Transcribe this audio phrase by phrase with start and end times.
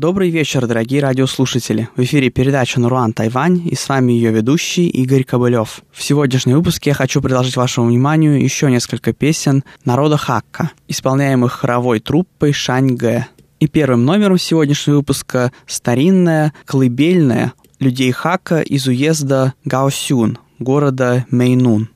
[0.00, 1.90] Добрый вечер, дорогие радиослушатели.
[1.94, 5.82] В эфире передача «Наруан Тайвань» и с вами ее ведущий Игорь Кобылев.
[5.92, 12.00] В сегодняшнем выпуске я хочу предложить вашему вниманию еще несколько песен народа Хакка, исполняемых хоровой
[12.00, 13.26] труппой Шань Гэ.
[13.58, 21.90] И первым номером сегодняшнего выпуска старинная, колыбельная людей Хака из уезда Гаосюн, города Мэйнун.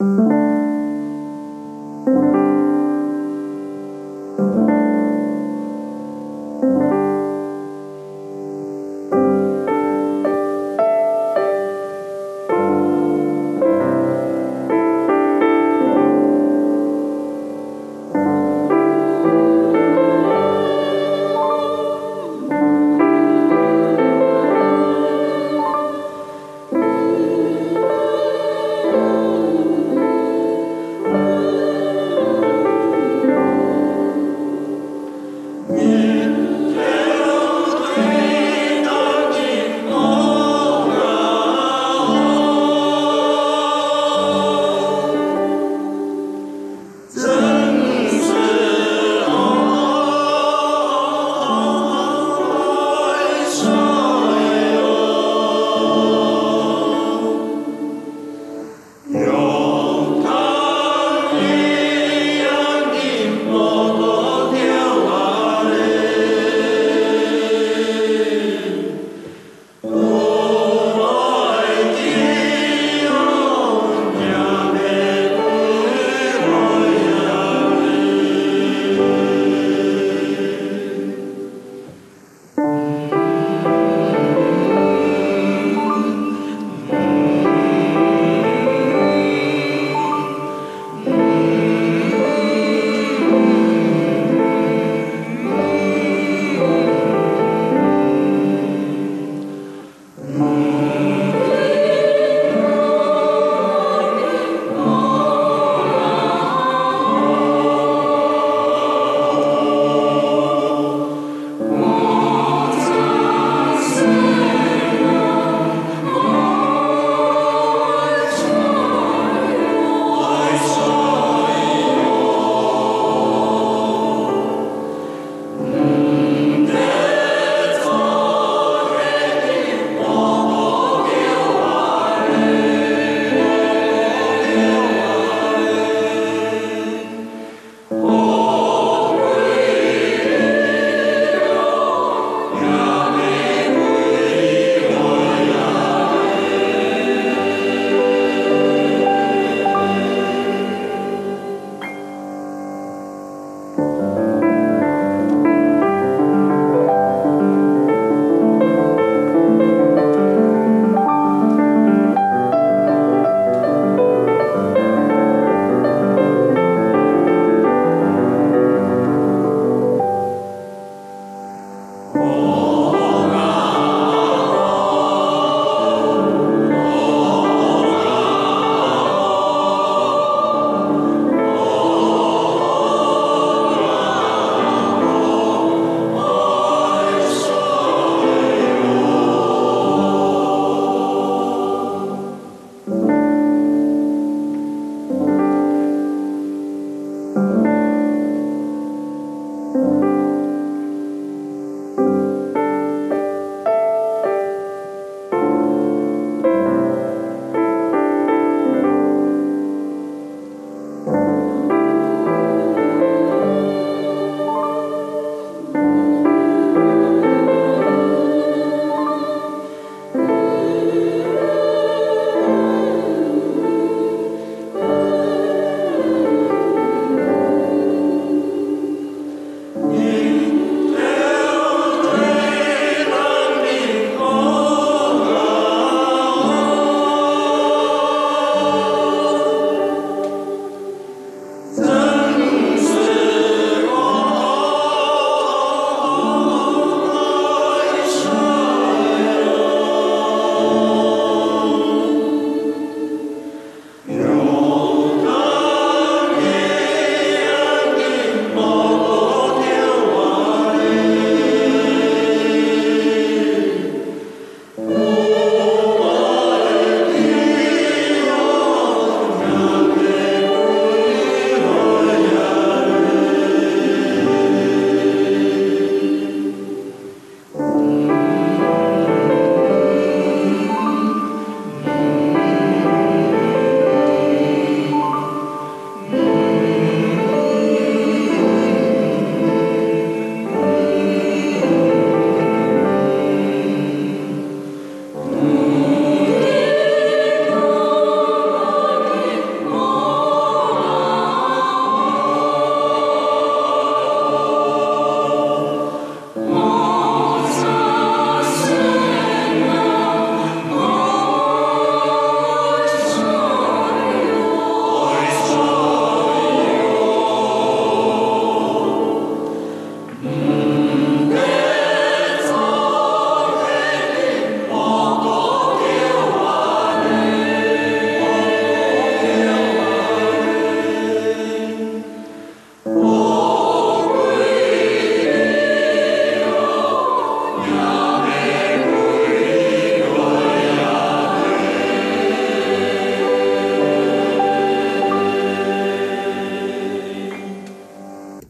[0.00, 0.41] thank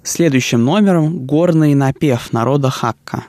[0.02, 3.24] Следующим номером горный напев народа Хакка.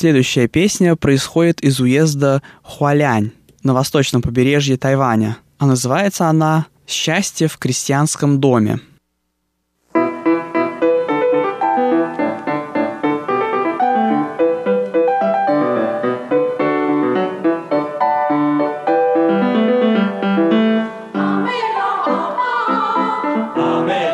[0.00, 7.58] Следующая песня происходит из уезда Хуалянь на восточном побережье Тайваня, а называется она «Счастье в
[7.58, 8.80] крестьянском доме».
[9.92, 9.98] 阿
[23.82, 24.10] 弥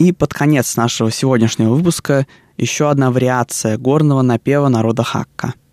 [0.00, 2.26] И под конец нашего сегодняшнего выпуска
[2.56, 5.54] еще одна вариация горного напева народа Хакка–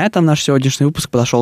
[0.00, 1.38] на этом наш сегодняшний выпуск подошел